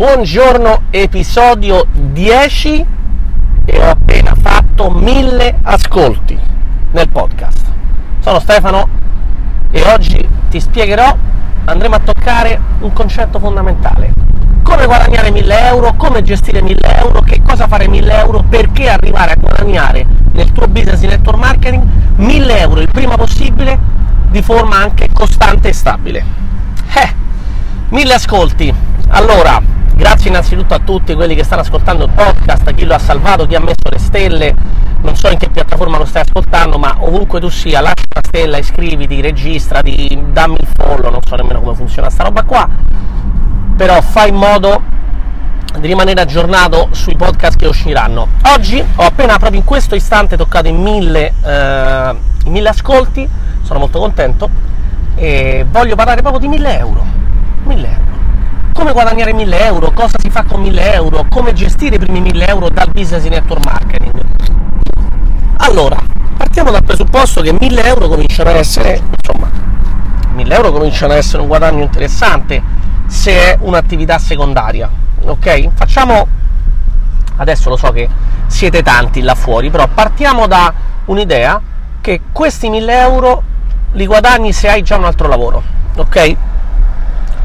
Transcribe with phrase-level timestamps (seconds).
[0.00, 2.86] Buongiorno, episodio 10
[3.66, 6.38] e ho appena fatto 1000 ascolti
[6.92, 7.70] nel podcast.
[8.20, 8.88] Sono Stefano
[9.70, 11.14] e oggi ti spiegherò,
[11.66, 14.14] andremo a toccare un concetto fondamentale.
[14.62, 19.32] Come guadagnare 1000 euro, come gestire 1000 euro, che cosa fare 1000 euro, perché arrivare
[19.32, 21.86] a guadagnare nel tuo business di network marketing
[22.16, 23.78] 1000 euro il prima possibile
[24.30, 26.24] di forma anche costante e stabile.
[26.94, 27.14] Eh,
[27.90, 28.74] 1000 ascolti.
[29.08, 29.60] Allora,
[30.00, 33.46] Grazie innanzitutto a tutti quelli che stanno ascoltando il podcast, a chi lo ha salvato,
[33.46, 34.54] chi ha messo le stelle,
[35.02, 38.56] non so in che piattaforma lo stai ascoltando, ma ovunque tu sia, lascia la stella,
[38.56, 42.66] iscriviti, registrati, dammi il follow, non so nemmeno come funziona sta roba qua,
[43.76, 44.80] però fai in modo
[45.78, 48.26] di rimanere aggiornato sui podcast che usciranno.
[48.54, 53.28] Oggi ho appena proprio in questo istante toccato i mille, eh, mille ascolti,
[53.60, 54.48] sono molto contento.
[55.16, 57.04] E voglio parlare proprio di 1000 euro.
[57.64, 58.09] 1000 euro
[58.80, 62.46] come guadagnare 1000 euro, cosa si fa con 1000 euro, come gestire i primi 1000
[62.46, 64.24] euro dal business network marketing.
[65.58, 65.98] Allora,
[66.34, 69.50] partiamo dal presupposto che 1000 euro cominciano a essere, insomma,
[70.32, 72.62] 1000 euro cominciano ad essere un guadagno interessante
[73.06, 74.88] se è un'attività secondaria,
[75.24, 75.68] ok?
[75.74, 76.26] Facciamo,
[77.36, 78.08] adesso lo so che
[78.46, 80.72] siete tanti là fuori, però partiamo da
[81.04, 81.60] un'idea
[82.00, 83.42] che questi 1000 euro
[83.92, 85.62] li guadagni se hai già un altro lavoro,
[85.96, 86.36] ok?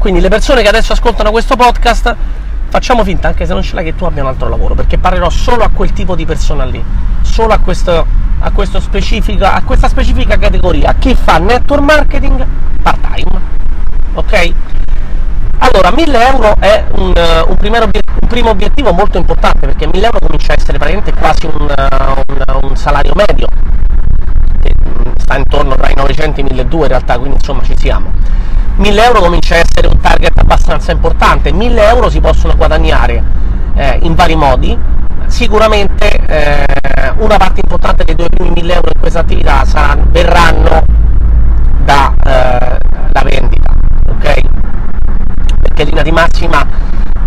[0.06, 2.14] Quindi le persone che adesso ascoltano questo podcast,
[2.68, 5.28] facciamo finta, anche se non ce l'hai, che tu abbia un altro lavoro, perché parlerò
[5.30, 6.80] solo a quel tipo di persona lì,
[7.22, 8.06] solo a, questo,
[8.38, 12.46] a, questo a questa specifica categoria, chi fa network marketing
[12.80, 13.40] part time.
[14.14, 14.52] Ok?
[15.58, 20.52] Allora, 1000 euro è un, un, un, primo obiettivo molto importante perché 1000 euro comincia
[20.52, 21.74] a essere praticamente quasi un,
[22.62, 23.48] un salario medio,
[24.62, 24.72] che
[25.16, 28.12] sta intorno tra i 900 e i 1200 in realtà, quindi insomma ci siamo
[28.76, 33.22] 1000 euro comincia a essere un target abbastanza importante, 1000 euro si possono guadagnare
[33.74, 34.78] eh, in vari modi,
[35.26, 40.84] sicuramente eh, una parte importante dei due primi 1000 euro in questa attività saranno, verranno
[41.84, 43.72] dalla eh, vendita,
[44.08, 44.40] ok?
[45.60, 46.66] Perché linea di massima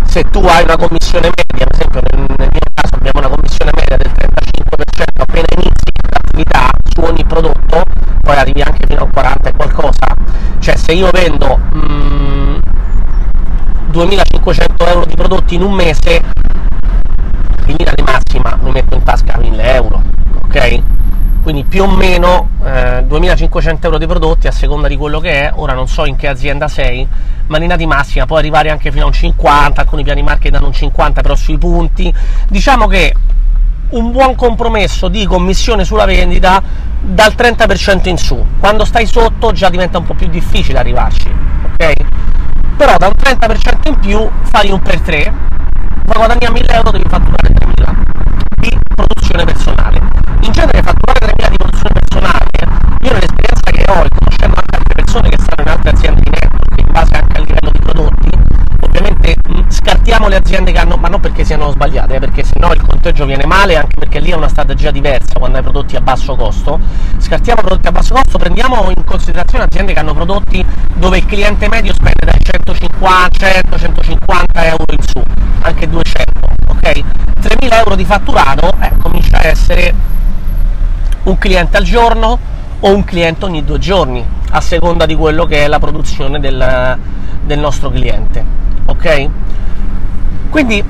[0.04, 3.70] se tu hai una commissione media, ad esempio nel, nel mio caso abbiamo una commissione
[3.74, 7.84] media del 35% appena inizi l'attività su ogni prodotto,
[8.20, 10.14] poi arrivi anche fino al 40 e qualcosa,
[10.58, 12.56] cioè se io vendo mm,
[13.90, 16.20] 2500 euro di prodotti in un mese
[17.66, 20.02] in linea di massima mi metto in tasca 1000 euro
[20.42, 20.82] ok?
[21.44, 25.52] Quindi più o meno eh, 2500 euro di prodotti a seconda di quello che è
[25.54, 27.06] ora non so in che azienda sei
[27.46, 30.50] ma in linea di massima può arrivare anche fino a un 50 alcuni piani market
[30.50, 32.12] danno un 50 però sui punti.
[32.48, 33.14] Diciamo che
[33.90, 36.62] un buon compromesso di commissione sulla vendita
[37.00, 38.44] dal 30% in su.
[38.58, 41.32] Quando stai sotto già diventa un po' più difficile arrivarci,
[41.72, 41.94] ok?
[42.76, 45.32] Però da un 30% in più fai un per 3,
[46.06, 47.94] ma guadagni a 1000 euro devi fatturare 3000
[48.56, 50.00] di produzione personale.
[50.40, 52.48] In genere fatturare 3000 di produzione personale,
[53.00, 56.30] io nell'esperienza che ho e conoscendo anche altre persone che stanno in altre aziende di
[56.30, 58.30] network, in base anche al livello di prodotti,
[58.80, 59.36] ovviamente
[60.10, 63.24] scartiamo le aziende che hanno, ma non perché siano sbagliate, eh, perché sennò il conteggio
[63.26, 66.80] viene male, anche perché lì è una strategia diversa quando hai prodotti a basso costo.
[67.18, 70.66] Scartiamo prodotti a basso costo, prendiamo in considerazione aziende che hanno prodotti
[70.96, 75.22] dove il cliente medio spende dai 150, 100, 150 euro in su,
[75.60, 77.04] anche 200, ok?
[77.40, 79.94] 3.000 euro di fatturato, eh, comincia a essere
[81.22, 82.36] un cliente al giorno
[82.80, 86.98] o un cliente ogni due giorni, a seconda di quello che è la produzione del,
[87.44, 88.44] del nostro cliente,
[88.86, 89.28] ok?
[90.50, 90.84] Quindi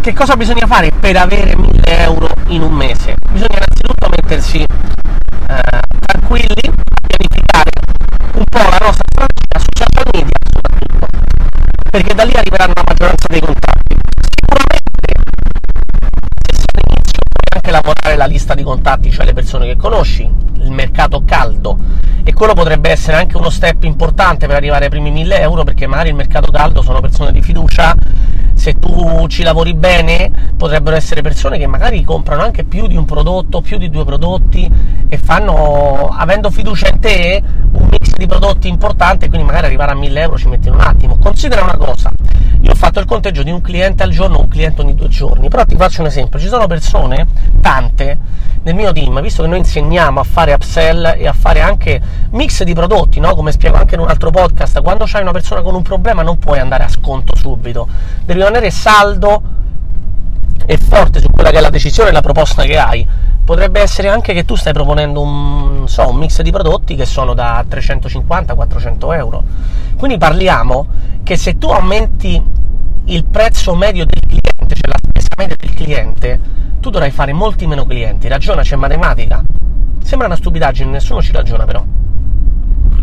[0.00, 3.16] che cosa bisogna fare per avere 1000 euro in un mese?
[3.32, 6.70] Bisogna innanzitutto mettersi eh, tranquilli,
[7.06, 7.70] pianificare
[8.34, 11.06] un po' la nostra strategia su social media soprattutto,
[11.90, 13.96] perché da lì arriveranno la maggioranza dei contatti.
[14.38, 15.14] Sicuramente
[16.46, 20.30] se sei all'inizio puoi anche lavorare la lista di contatti, cioè le persone che conosci,
[20.58, 21.76] il mercato caldo
[22.22, 25.88] e quello potrebbe essere anche uno step importante per arrivare ai primi 1000 euro perché
[25.88, 27.96] magari il mercato caldo sono persone di fiducia
[28.62, 33.04] se tu ci lavori bene potrebbero essere persone che magari comprano anche più di un
[33.04, 34.70] prodotto, più di due prodotti
[35.08, 37.42] e fanno, avendo fiducia in te,
[37.72, 41.18] un mix di prodotti importante, quindi magari arrivare a 1000 euro ci metti un attimo.
[41.18, 42.12] Considera una cosa,
[42.60, 45.48] io ho fatto il conteggio di un cliente al giorno, un cliente ogni due giorni,
[45.48, 47.26] però ti faccio un esempio, ci sono persone,
[47.60, 48.16] tante,
[48.62, 52.00] nel mio team, visto che noi insegniamo a fare upsell e a fare anche
[52.32, 53.34] mix di prodotti, no?
[53.34, 56.38] come spiego anche in un altro podcast, quando c'hai una persona con un problema non
[56.38, 57.88] puoi andare a sconto subito,
[58.24, 59.42] devi rimanere saldo
[60.64, 63.06] e forte su quella che è la decisione e la proposta che hai.
[63.44, 67.34] Potrebbe essere anche che tu stai proponendo un, so, un mix di prodotti che sono
[67.34, 69.42] da 350-400 euro.
[69.96, 70.86] Quindi parliamo
[71.24, 72.40] che se tu aumenti
[73.06, 76.40] il prezzo medio del cliente, cioè la spesa media del cliente,
[76.78, 78.28] tu dovrai fare molti meno clienti.
[78.28, 79.42] Ragiona, c'è matematica.
[80.02, 81.84] Sembra una stupidaggine, nessuno ci ragiona però.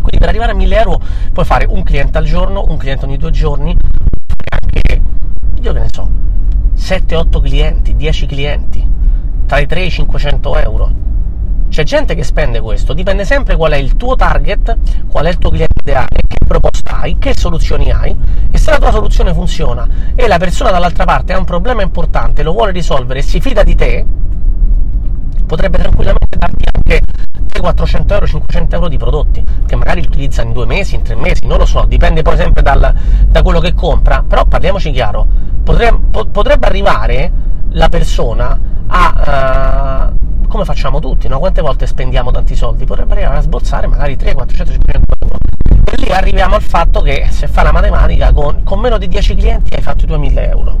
[0.00, 1.00] Quindi per arrivare a 1000 euro
[1.32, 3.76] puoi fare un cliente al giorno, un cliente ogni due giorni,
[4.48, 5.02] anche,
[5.60, 6.08] io che ne so,
[6.76, 8.88] 7-8 clienti, 10 clienti,
[9.46, 11.08] tra i 3 e i 500 euro.
[11.68, 14.76] C'è gente che spende questo, dipende sempre qual è il tuo target,
[15.08, 18.16] qual è il tuo cliente ideale, che proposta hai, che soluzioni hai
[18.50, 19.86] e se la tua soluzione funziona
[20.16, 23.62] e la persona dall'altra parte ha un problema importante, lo vuole risolvere e si fida
[23.62, 24.04] di te,
[25.46, 27.00] potrebbe tranquillamente darti anche
[27.58, 31.16] 400 euro, 500 euro di prodotti che magari li utilizza in due mesi, in tre
[31.16, 32.94] mesi, non lo so, dipende poi sempre dal,
[33.26, 35.26] da quello che compra, però parliamoci chiaro,
[35.64, 37.32] potrebbe, potrebbe arrivare
[37.70, 40.10] la persona a...
[40.12, 41.38] Uh, come facciamo tutti, no?
[41.38, 42.84] Quante volte spendiamo tanti soldi?
[42.84, 45.38] Potrebbe arrivare a sborsare magari 3, 400, 500 euro.
[45.84, 49.36] E lì arriviamo al fatto che se fa la matematica con, con meno di 10
[49.36, 50.78] clienti hai fatto i 2000 euro.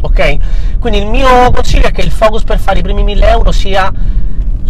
[0.00, 0.78] Ok?
[0.78, 3.92] Quindi il mio consiglio è che il focus per fare i primi 1000 euro sia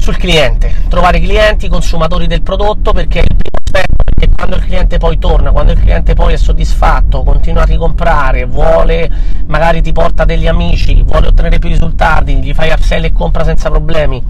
[0.08, 4.62] sul cliente, trovare clienti, consumatori del prodotto perché è il primo aspetto, perché quando il
[4.62, 9.10] cliente poi torna, quando il cliente poi è soddisfatto, continua a ricomprare, vuole,
[9.44, 13.68] magari ti porta degli amici, vuole ottenere più risultati, gli fai upsell e compra senza
[13.68, 14.24] problemi.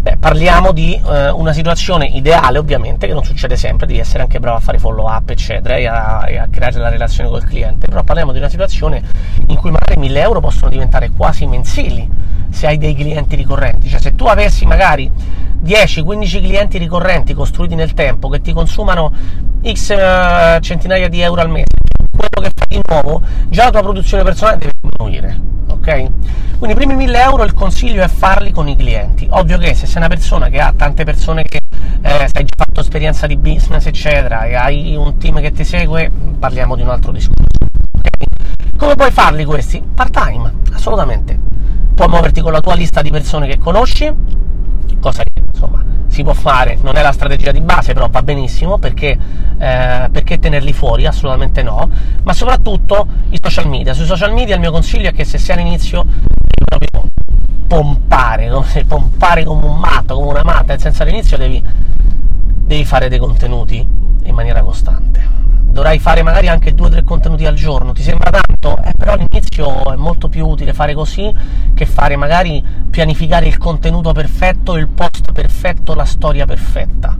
[0.00, 4.38] Beh, parliamo di eh, una situazione ideale, ovviamente, che non succede sempre, devi essere anche
[4.38, 7.88] bravo a fare follow up, eccetera, e a, e a creare la relazione col cliente,
[7.88, 9.02] però parliamo di una situazione
[9.48, 14.00] in cui magari 1000 euro possono diventare quasi mensili se hai dei clienti ricorrenti, cioè
[14.00, 15.10] se tu avessi magari
[15.62, 19.12] 10-15 clienti ricorrenti costruiti nel tempo che ti consumano
[19.62, 21.66] x uh, centinaia di euro al mese,
[22.10, 25.40] quello che fai di nuovo, già la tua produzione personale deve diminuire.
[25.70, 26.10] Ok?
[26.58, 29.26] Quindi i primi 1000 euro il consiglio è farli con i clienti.
[29.30, 31.60] Ovvio che se sei una persona che ha tante persone che
[32.02, 36.10] eh, hai già fatto esperienza di business, eccetera, e hai un team che ti segue,
[36.38, 37.42] parliamo di un altro discorso.
[37.96, 38.26] Okay?
[38.76, 39.82] Come puoi farli questi?
[39.94, 41.47] Part time, assolutamente
[41.98, 44.08] puoi muoverti con la tua lista di persone che conosci,
[45.00, 48.78] cosa che insomma si può fare, non è la strategia di base, però va benissimo
[48.78, 49.18] perché,
[49.58, 51.06] eh, perché tenerli fuori?
[51.06, 51.90] Assolutamente no,
[52.22, 53.94] ma soprattutto i social media.
[53.94, 57.10] Sui social media il mio consiglio è che se sei all'inizio devi proprio
[57.66, 61.60] pompare, come, pompare come un matto, come una matta, nel senso all'inizio devi,
[62.64, 63.84] devi fare dei contenuti
[64.22, 65.37] in maniera costante
[65.70, 68.82] dovrai fare magari anche due o tre contenuti al giorno, ti sembra tanto?
[68.82, 71.32] Eh, però all'inizio è molto più utile fare così
[71.74, 77.16] che fare magari pianificare il contenuto perfetto, il post perfetto, la storia perfetta.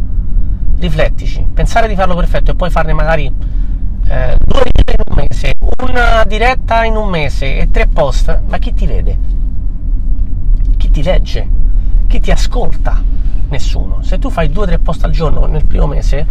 [0.78, 5.52] Riflettici, pensare di farlo perfetto e poi farne magari eh, due video in un mese,
[5.82, 9.18] una diretta in un mese e tre post, ma chi ti vede?
[10.76, 11.48] Chi ti legge?
[12.06, 13.02] Chi ti ascolta?
[13.50, 14.02] Nessuno.
[14.02, 16.26] Se tu fai due o tre post al giorno nel primo mese,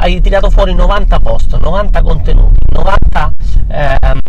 [0.00, 3.32] hai tirato fuori 90 post, 90 contenuti, 90,
[3.66, 4.20] ehm,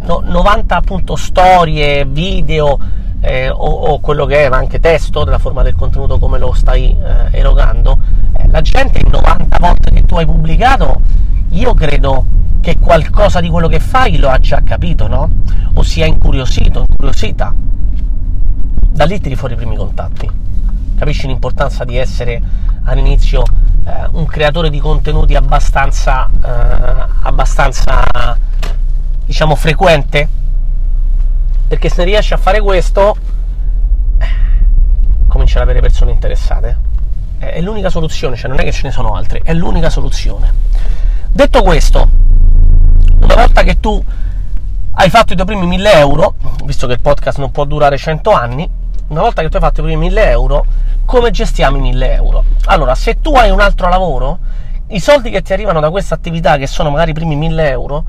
[0.00, 2.76] no, 90 appunto storie, video
[3.20, 6.52] eh, o, o, quello che è, ma anche testo della forma del contenuto come lo
[6.52, 7.98] stai eh, erogando.
[8.36, 11.00] Eh, la gente in 90 volte che tu hai pubblicato,
[11.50, 12.24] io credo
[12.60, 15.30] che qualcosa di quello che fai lo ha già capito, no?
[15.74, 17.54] O sia incuriosito, incuriosita.
[18.90, 20.28] Da lì tiri fuori i primi contatti.
[20.96, 22.42] Capisci l'importanza di essere
[22.84, 23.44] all'inizio
[23.84, 28.04] eh, un creatore di contenuti abbastanza, eh, abbastanza
[29.24, 30.28] diciamo frequente
[31.68, 33.16] perché se riesci a fare questo
[34.18, 34.26] eh,
[35.26, 36.90] cominci ad avere persone interessate
[37.38, 40.52] è l'unica soluzione, cioè non è che ce ne sono altre, è l'unica soluzione.
[41.28, 42.08] Detto questo,
[43.20, 44.02] una volta che tu
[44.92, 46.34] hai fatto i tuoi primi 1000 euro,
[46.64, 48.70] visto che il podcast non può durare 100 anni,
[49.12, 50.64] una volta che tu hai fatto i primi 1000 euro,
[51.04, 52.44] come gestiamo i 1000 euro?
[52.64, 54.38] Allora, se tu hai un altro lavoro,
[54.88, 58.04] i soldi che ti arrivano da questa attività, che sono magari i primi 1000 euro,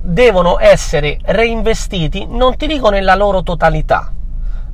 [0.00, 4.10] devono essere reinvestiti, non ti dico nella loro totalità,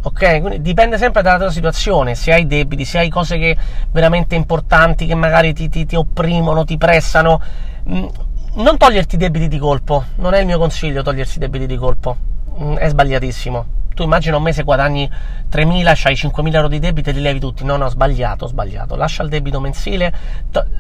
[0.03, 0.41] ok?
[0.41, 3.57] Quindi dipende sempre dalla tua situazione, se hai debiti, se hai cose che
[3.91, 7.41] veramente importanti che magari ti, ti, ti opprimono, ti pressano.
[7.89, 8.07] Mm,
[8.55, 11.77] non toglierti i debiti di colpo, non è il mio consiglio togliersi i debiti di
[11.77, 12.17] colpo,
[12.61, 15.11] mm, è sbagliatissimo tu immagina un mese guadagni
[15.51, 17.65] 3.000, c'hai 5.000 euro di debito e li levi tutti.
[17.65, 18.97] No, no, sbagliato, sbagliato.
[18.97, 20.13] Lascia il debito mensile,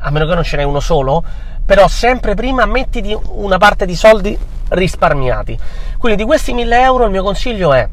[0.00, 1.25] a meno che non ce n'è uno solo,
[1.64, 4.38] però sempre prima mettiti una parte di soldi
[4.69, 5.59] risparmiati.
[5.99, 7.88] Quindi di questi 1.000 euro il mio consiglio è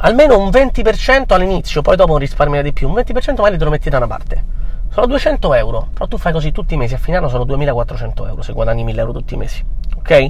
[0.00, 3.88] almeno un 20% all'inizio, poi dopo risparmia di più, un 20% magari te lo metti
[3.88, 4.44] da una parte.
[4.92, 8.26] Sono 200 euro, però tu fai così tutti i mesi, a fine anno sono 2.400
[8.28, 9.64] euro se guadagni 1.000 euro tutti i mesi.
[9.96, 10.28] Ok?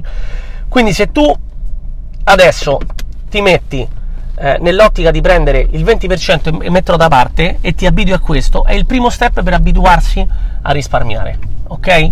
[0.67, 1.33] Quindi se tu
[2.25, 2.77] adesso
[3.37, 3.87] ti metti
[4.39, 8.65] eh, nell'ottica di prendere il 20% e metterlo da parte e ti abitui a questo,
[8.65, 10.25] è il primo step per abituarsi
[10.61, 11.37] a risparmiare.
[11.67, 12.11] Ok?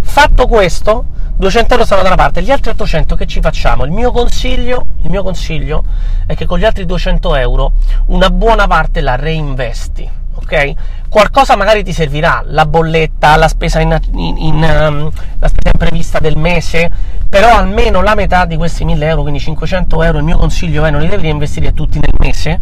[0.00, 1.06] Fatto questo,
[1.36, 3.84] 200 euro stanno da una parte, gli altri 800 che ci facciamo?
[3.84, 5.84] Il mio consiglio, il mio consiglio
[6.26, 7.72] è che con gli altri 200 euro
[8.06, 10.74] una buona parte la reinvesti ok?
[11.08, 16.18] Qualcosa magari ti servirà, la bolletta, la spesa, in, in, in, um, la spesa imprevista
[16.20, 16.90] del mese,
[17.28, 20.90] però almeno la metà di questi 1000 euro, quindi 500 euro, il mio consiglio è
[20.90, 22.60] non li devi reinvestire tutti nel mese,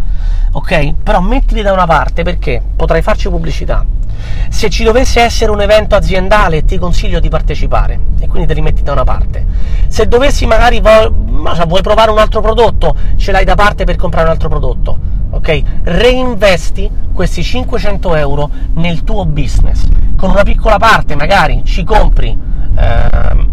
[0.52, 0.94] ok?
[1.02, 3.84] Però mettili da una parte perché potrai farci pubblicità.
[4.48, 8.62] Se ci dovesse essere un evento aziendale, ti consiglio di partecipare e quindi te li
[8.62, 9.44] metti da una parte.
[9.88, 14.32] Se dovessi magari vuoi provare un altro prodotto, ce l'hai da parte per comprare un
[14.32, 15.03] altro prodotto
[15.44, 15.62] ok?
[15.82, 19.86] Reinvesti questi 500 euro nel tuo business.
[20.16, 22.28] Con una piccola parte magari ci compri,
[22.74, 23.50] ehm,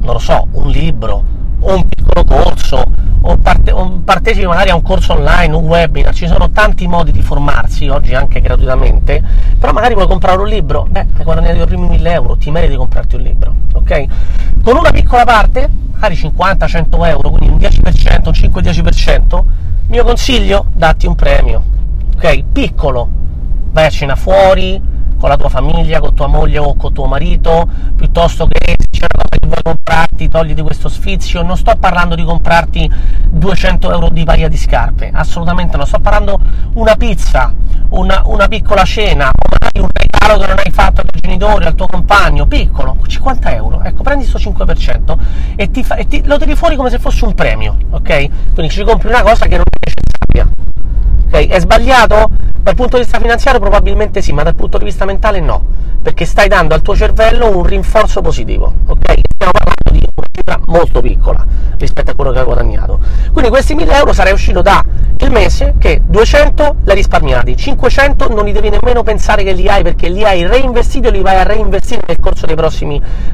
[0.00, 1.22] non lo so, un libro
[1.60, 2.82] o un piccolo corso
[3.20, 7.12] o, parte, o partecipi magari a un corso online, un webinar, ci sono tanti modi
[7.12, 9.22] di formarsi oggi anche gratuitamente,
[9.58, 12.72] però magari vuoi comprare un libro, beh, hai guadagnato i primi 1000 euro, ti meriti
[12.72, 14.04] di comprarti un libro, ok?
[14.62, 19.44] Con una piccola parte, magari 50-100 euro, quindi un 10%, un 5-10%,
[19.88, 21.62] mio consiglio, datti un premio,
[22.14, 22.44] ok?
[22.52, 23.08] Piccolo,
[23.70, 24.80] vai a cena fuori,
[25.18, 29.06] con la tua famiglia, con tua moglie o con tuo marito, piuttosto che se c'è
[29.12, 31.42] una cosa che vuoi comprarti, togliti questo sfizio.
[31.42, 32.90] Non sto parlando di comprarti
[33.30, 35.84] 200 euro di paia di scarpe, assolutamente no.
[35.84, 36.38] Sto parlando
[36.74, 37.52] una pizza,
[37.90, 41.74] una, una piccola cena, o un regalo che non hai fatto ai tuoi genitori, al
[41.74, 43.82] tuo compagno, piccolo, 50 euro.
[43.82, 45.18] Ecco, prendi questo 5%
[45.56, 48.52] e, ti fa, e ti, lo tiri fuori come se fosse un premio, ok?
[48.54, 49.64] Quindi ci compri una cosa che non
[51.26, 51.48] Ok?
[51.48, 52.28] È sbagliato?
[52.60, 55.64] Dal punto di vista finanziario probabilmente sì, ma dal punto di vista mentale no,
[56.02, 59.20] perché stai dando al tuo cervello un rinforzo positivo, ok?
[59.34, 61.46] Stiamo parlando di una cifra molto piccola
[61.78, 62.98] rispetto a quello che hai guadagnato.
[63.32, 64.82] Quindi questi 1000 euro sarai uscito da
[65.18, 69.66] il mese che 200 li hai risparmiati, 500 non li devi nemmeno pensare che li
[69.66, 72.56] hai perché li hai reinvestiti o li vai a reinvestire nel corso delle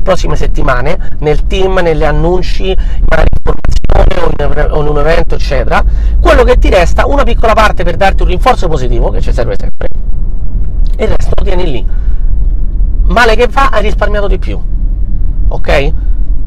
[0.03, 2.77] prossime settimane, nel team, nelle annunci,
[3.09, 3.29] magari
[4.71, 5.85] o in un evento, eccetera,
[6.21, 9.57] quello che ti resta, una piccola parte per darti un rinforzo positivo, che ci serve
[9.59, 9.89] sempre,
[10.97, 11.87] e il resto lo tieni lì.
[13.05, 14.61] Male che va, hai risparmiato di più.
[15.49, 15.93] Ok?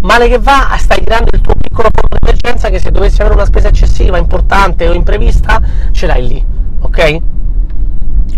[0.06, 3.34] Male che va, stai creando il tuo piccolo fondo di emergenza che se dovessi avere
[3.34, 5.60] una spesa eccessiva, importante o imprevista,
[5.90, 6.46] ce l'hai lì.
[6.82, 7.22] Ok?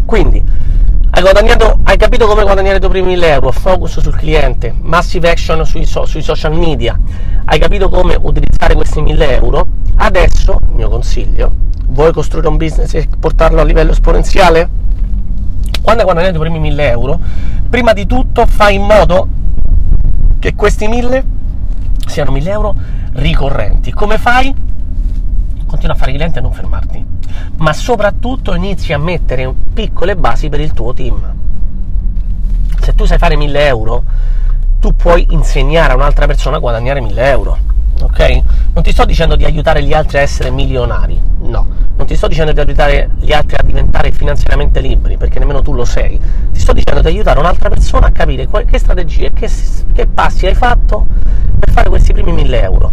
[0.06, 0.42] Quindi,
[1.10, 1.24] hai,
[1.84, 5.86] hai capito come guadagnare i tuoi primi 1000 euro, focus sul cliente, massive action sui,
[5.86, 6.98] so, sui social media,
[7.44, 11.52] hai capito come utilizzare questi 1000 euro, adesso, il mio consiglio,
[11.88, 14.70] vuoi costruire un business e portarlo a livello esponenziale?
[15.82, 17.20] Quando hai guadagnato i primi 1000 euro,
[17.70, 19.28] prima di tutto fai in modo
[20.40, 21.36] che questi 1000
[22.08, 22.76] siano 1000 euro
[23.14, 23.92] ricorrenti.
[23.92, 24.54] Come fai?
[25.66, 27.16] Continua a fare clienti e non fermarti
[27.58, 31.36] ma soprattutto inizi a mettere piccole basi per il tuo team.
[32.82, 34.04] Se tu sai fare 1000 euro,
[34.80, 37.58] tu puoi insegnare a un'altra persona a guadagnare 1000 euro.
[38.00, 38.42] Ok?
[38.74, 41.86] Non ti sto dicendo di aiutare gli altri a essere milionari, no.
[41.96, 45.74] Non ti sto dicendo di aiutare gli altri a diventare finanziariamente liberi, perché nemmeno tu
[45.74, 46.20] lo sei.
[46.52, 49.50] Ti sto dicendo di aiutare un'altra persona a capire che strategie, che,
[49.94, 51.08] che passi hai fatto
[51.60, 52.92] per fare questi primi 1000 euro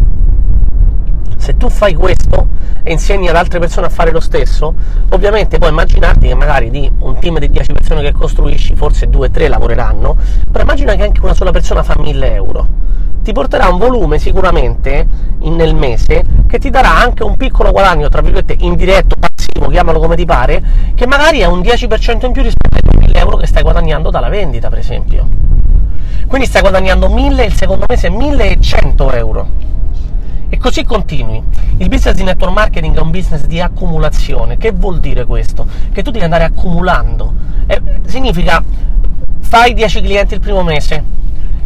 [1.44, 2.48] se tu fai questo
[2.82, 4.72] e insegni ad altre persone a fare lo stesso,
[5.10, 9.50] ovviamente puoi immaginarti che magari di un team di 10 persone che costruisci, forse 2-3
[9.50, 10.16] lavoreranno,
[10.50, 12.66] però immagina che anche una sola persona fa 1000 euro.
[13.22, 15.06] Ti porterà un volume sicuramente
[15.40, 19.98] in, nel mese che ti darà anche un piccolo guadagno, tra virgolette, indiretto, passivo, chiamalo
[19.98, 20.62] come ti pare,
[20.94, 24.30] che magari è un 10% in più rispetto ai 1000 euro che stai guadagnando dalla
[24.30, 25.43] vendita, per esempio.
[26.26, 29.48] Quindi stai guadagnando 1000 e il secondo mese 1100 euro
[30.48, 31.42] e così continui.
[31.78, 34.56] Il business di network marketing è un business di accumulazione.
[34.56, 35.66] Che vuol dire questo?
[35.92, 37.32] Che tu devi andare accumulando.
[37.66, 38.62] Eh, significa
[39.40, 41.02] fai 10 clienti il primo mese,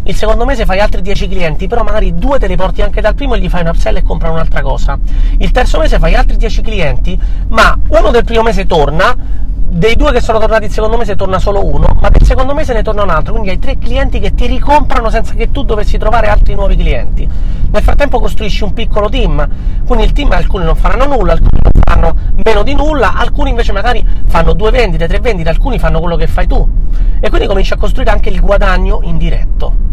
[0.04, 3.14] il secondo mese fai altri 10 clienti, però magari due te li porti anche dal
[3.14, 4.99] primo e gli fai un upsell e comprano un'altra cosa.
[5.37, 7.18] Il terzo mese fai altri 10 clienti,
[7.49, 9.14] ma uno del primo mese torna,
[9.70, 12.72] dei due che sono tornati il secondo mese torna solo uno, ma del secondo mese
[12.72, 15.98] ne torna un altro, quindi hai tre clienti che ti ricomprano senza che tu dovessi
[15.98, 17.28] trovare altri nuovi clienti.
[17.70, 19.46] Nel frattempo costruisci un piccolo team,
[19.84, 23.72] quindi il team alcuni non faranno nulla, alcuni non fanno meno di nulla, alcuni invece
[23.72, 26.66] magari fanno due vendite, tre vendite, alcuni fanno quello che fai tu.
[27.20, 29.87] E quindi cominci a costruire anche il guadagno indiretto.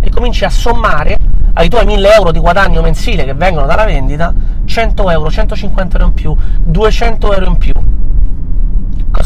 [0.00, 1.16] E cominci a sommare
[1.54, 6.08] ai tuoi 1000 euro di guadagno mensile che vengono dalla vendita 100 euro, 150 euro
[6.08, 7.72] in più, 200 euro in più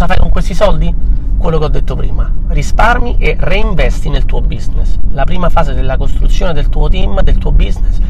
[0.02, 0.92] Cosa fai con questi soldi?
[1.38, 4.98] Quello che ho detto prima, risparmi e reinvesti nel tuo business.
[5.12, 8.00] La prima fase della costruzione del tuo team, del tuo business,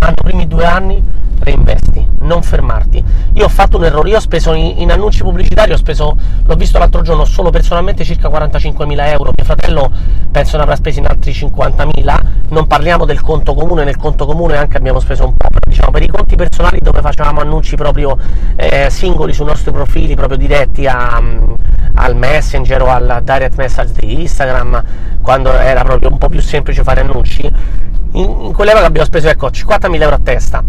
[0.00, 1.00] anno, primi due anni,
[1.40, 3.02] reinvesti, non fermarti.
[3.34, 6.54] Io ho fatto un errore, io ho speso in, in annunci pubblicitari, ho speso, l'ho
[6.54, 9.90] visto l'altro giorno, solo personalmente circa 45.000 euro, mio fratello
[10.30, 12.18] penso ne avrà spesi in altri 50.000,
[12.50, 16.02] non parliamo del conto comune, nel conto comune anche abbiamo speso un po', diciamo per
[16.02, 18.16] i conti personali dove facevamo annunci proprio
[18.56, 21.20] eh, singoli sui nostri profili, proprio diretti a,
[21.94, 24.82] al messenger o al direct message di Instagram,
[25.22, 27.42] quando era proprio un po' più semplice fare annunci,
[28.12, 30.64] in, in quell'epoca abbiamo speso ecco 50.000 euro a testa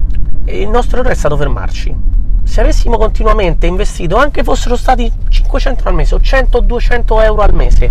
[0.52, 1.96] il nostro errore è stato fermarci.
[2.44, 7.42] Se avessimo continuamente investito, anche fossero stati 500 al mese o 100 o 200 euro
[7.42, 7.90] al mese,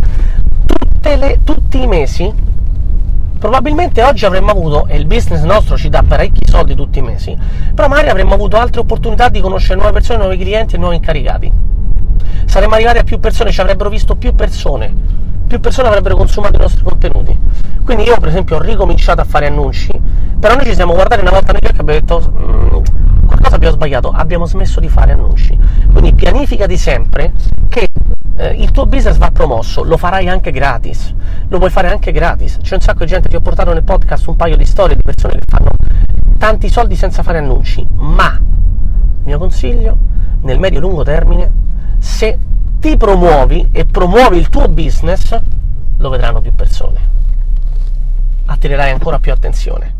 [1.03, 2.33] le, tutti i mesi,
[3.39, 7.37] probabilmente oggi avremmo avuto, e il business nostro ci dà parecchi soldi tutti i mesi,
[7.75, 11.51] però magari avremmo avuto altre opportunità di conoscere nuove persone, nuovi clienti e nuovi incaricati.
[12.45, 14.93] Saremmo arrivati a più persone, ci avrebbero visto più persone,
[15.47, 17.39] più persone avrebbero consumato i nostri contenuti.
[17.83, 19.91] Quindi io per esempio ho ricominciato a fare annunci,
[20.41, 23.75] però noi ci siamo guardati una volta negli occhi e abbiamo detto mm, qualcosa abbiamo
[23.75, 25.57] sbagliato, abbiamo smesso di fare annunci.
[25.93, 27.33] Quindi pianificati sempre
[27.69, 27.91] che
[28.37, 31.15] eh, il tuo business va promosso, lo farai anche gratis,
[31.49, 32.57] lo puoi fare anche gratis.
[32.63, 35.03] C'è un sacco di gente che ho portato nel podcast un paio di storie di
[35.03, 35.71] persone che fanno
[36.39, 38.41] tanti soldi senza fare annunci, ma
[39.25, 39.97] mio consiglio
[40.41, 41.53] nel medio e lungo termine,
[41.99, 42.39] se
[42.81, 45.39] ti promuovi e promuovi il tuo business,
[45.99, 46.99] lo vedranno più persone.
[48.47, 49.99] Attirerai ancora più attenzione.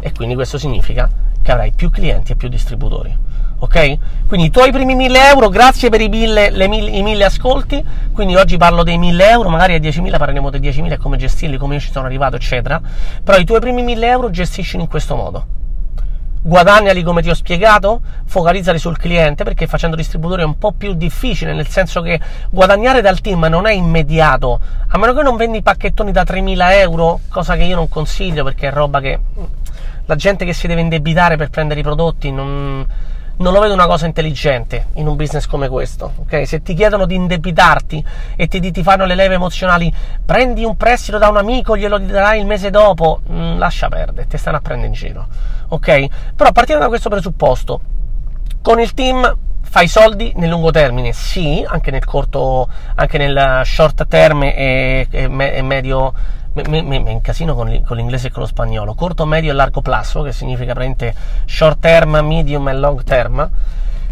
[0.00, 1.08] E quindi questo significa
[1.42, 3.16] che avrai più clienti e più distributori.
[3.62, 3.98] Ok?
[4.26, 7.84] Quindi i tuoi primi 1000 euro, grazie per i 1000, mille, i 1000 ascolti.
[8.12, 11.58] Quindi oggi parlo dei 1000 euro, magari a 10.000 parleremo dei 10.000 e come gestirli,
[11.58, 12.80] come io ci sono arrivato, eccetera.
[13.22, 15.58] Però i tuoi primi 1000 euro gestiscili in questo modo
[16.42, 20.94] guadagnali come ti ho spiegato, focalizzali sul cliente perché facendo distributori è un po' più
[20.94, 22.18] difficile, nel senso che
[22.50, 27.20] guadagnare dal team non è immediato, a meno che non vendi pacchettoni da 3.000 euro,
[27.28, 29.18] cosa che io non consiglio perché è roba che
[30.10, 32.84] la gente che si deve indebitare per prendere i prodotti non,
[33.36, 36.14] non lo vedo una cosa intelligente in un business come questo.
[36.22, 36.46] Okay?
[36.46, 39.92] Se ti chiedono di indebitarti e ti, ti, fanno le leve emozionali,
[40.26, 44.26] prendi un prestito da un amico, glielo darai il mese dopo, mh, mm, lascia perdere,
[44.26, 45.28] ti stanno a prendere in giro.
[45.68, 46.06] Ok?
[46.34, 47.80] Però partiamo da questo presupposto.
[48.62, 54.08] Con il team fai soldi nel lungo termine, sì, anche nel corto, anche nel short
[54.08, 56.12] term e, e, e medio
[56.52, 60.22] mi, mi, mi incasino con, l'inglese e con lo spagnolo, corto, medio e largo plazo,
[60.22, 61.14] che significa praticamente
[61.46, 63.50] short term, medium e long term,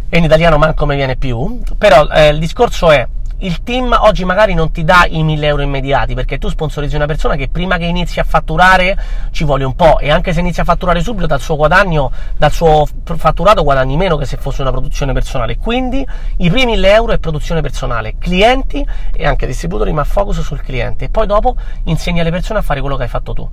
[0.09, 3.07] e in italiano manco me viene più, però eh, il discorso è
[3.41, 7.07] il team oggi magari non ti dà i 1000 euro immediati perché tu sponsorizzi una
[7.07, 8.99] persona che prima che inizi a fatturare
[9.31, 12.51] ci vuole un po' e anche se inizi a fatturare subito dal suo guadagno, dal
[12.51, 15.57] suo fatturato guadagni meno che se fosse una produzione personale.
[15.57, 16.05] Quindi
[16.39, 21.05] i primi 1000 euro è produzione personale, clienti e anche distributori, ma focus sul cliente
[21.05, 23.49] e poi dopo insegni alle persone a fare quello che hai fatto tu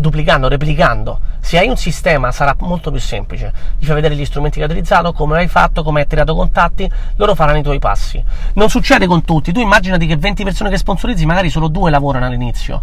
[0.00, 1.20] duplicando, replicando.
[1.40, 3.52] Se hai un sistema sarà molto più semplice.
[3.78, 6.90] Gli fai vedere gli strumenti che hai utilizzato, come hai fatto, come hai tirato contatti,
[7.16, 8.22] loro faranno i tuoi passi.
[8.54, 9.52] Non succede con tutti.
[9.52, 12.82] Tu immaginati che 20 persone che sponsorizzi, magari solo due lavorano all'inizio.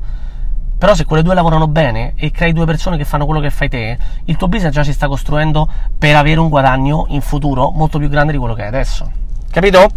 [0.78, 3.68] Però se quelle due lavorano bene e crei due persone che fanno quello che fai
[3.68, 7.98] te, il tuo business già si sta costruendo per avere un guadagno in futuro molto
[7.98, 9.12] più grande di quello che hai adesso.
[9.50, 9.88] Capito?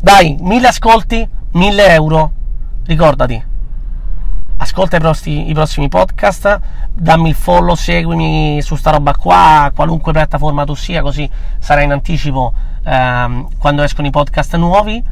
[0.00, 2.32] Dai, mille ascolti, mille euro.
[2.86, 3.52] Ricordati,
[4.64, 6.60] ascolta i prossimi, i prossimi, podcast,
[6.92, 11.92] dammi il follow, seguimi su sta roba qua, qualunque piattaforma tu sia, così sarai in
[11.92, 15.02] anticipo ehm, quando escono i podcast nuovi.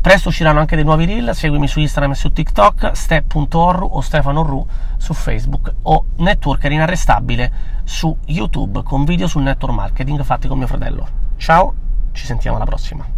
[0.00, 4.42] Presto usciranno anche dei nuovi reel, seguimi su Instagram e su TikTok, step.orru o Stefano
[4.42, 7.52] Ru su Facebook o Networker Inarrestabile
[7.84, 11.06] su YouTube con video sul network marketing fatti con mio fratello.
[11.36, 11.74] Ciao,
[12.12, 13.17] ci sentiamo alla prossima.